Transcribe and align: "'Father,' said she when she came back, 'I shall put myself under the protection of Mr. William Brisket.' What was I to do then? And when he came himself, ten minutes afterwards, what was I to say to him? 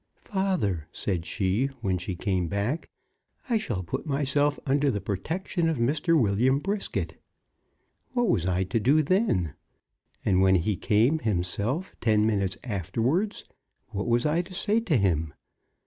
"'Father,' 0.15 0.87
said 0.91 1.27
she 1.27 1.67
when 1.81 1.99
she 1.99 2.15
came 2.15 2.47
back, 2.47 2.89
'I 3.51 3.57
shall 3.57 3.83
put 3.83 4.07
myself 4.07 4.57
under 4.65 4.89
the 4.89 4.99
protection 4.99 5.69
of 5.69 5.77
Mr. 5.77 6.19
William 6.19 6.57
Brisket.' 6.57 7.21
What 8.13 8.27
was 8.27 8.47
I 8.47 8.63
to 8.63 8.79
do 8.79 9.03
then? 9.03 9.53
And 10.25 10.41
when 10.41 10.55
he 10.55 10.75
came 10.75 11.19
himself, 11.19 11.95
ten 12.01 12.25
minutes 12.25 12.57
afterwards, 12.63 13.45
what 13.89 14.07
was 14.07 14.25
I 14.25 14.41
to 14.41 14.53
say 14.55 14.79
to 14.79 14.97
him? 14.97 15.35